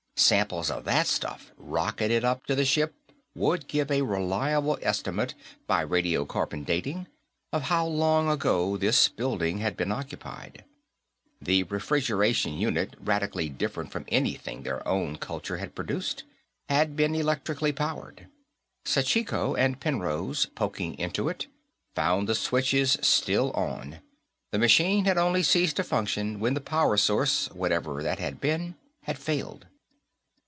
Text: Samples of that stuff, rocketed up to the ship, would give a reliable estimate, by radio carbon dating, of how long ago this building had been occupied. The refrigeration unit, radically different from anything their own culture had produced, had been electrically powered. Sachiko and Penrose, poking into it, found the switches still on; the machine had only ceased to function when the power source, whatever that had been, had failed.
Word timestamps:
Samples 0.17 0.69
of 0.69 0.83
that 0.85 1.07
stuff, 1.07 1.51
rocketed 1.57 2.23
up 2.23 2.45
to 2.45 2.53
the 2.53 2.63
ship, 2.63 2.93
would 3.33 3.67
give 3.67 3.89
a 3.89 4.03
reliable 4.03 4.77
estimate, 4.83 5.33
by 5.65 5.81
radio 5.81 6.25
carbon 6.25 6.63
dating, 6.63 7.07
of 7.51 7.63
how 7.63 7.87
long 7.87 8.29
ago 8.29 8.77
this 8.77 9.07
building 9.09 9.57
had 9.57 9.75
been 9.75 9.91
occupied. 9.91 10.63
The 11.41 11.63
refrigeration 11.63 12.53
unit, 12.53 12.93
radically 12.99 13.49
different 13.49 13.91
from 13.91 14.05
anything 14.09 14.61
their 14.61 14.87
own 14.87 15.17
culture 15.17 15.57
had 15.57 15.73
produced, 15.73 16.23
had 16.69 16.95
been 16.95 17.15
electrically 17.15 17.71
powered. 17.71 18.27
Sachiko 18.85 19.55
and 19.55 19.79
Penrose, 19.79 20.45
poking 20.53 20.93
into 20.99 21.29
it, 21.29 21.47
found 21.95 22.29
the 22.29 22.35
switches 22.35 22.95
still 23.01 23.49
on; 23.53 24.01
the 24.51 24.59
machine 24.59 25.05
had 25.05 25.17
only 25.17 25.41
ceased 25.41 25.77
to 25.77 25.83
function 25.83 26.39
when 26.39 26.53
the 26.53 26.61
power 26.61 26.95
source, 26.95 27.47
whatever 27.49 28.03
that 28.03 28.19
had 28.19 28.39
been, 28.39 28.75
had 29.05 29.17
failed. 29.17 29.65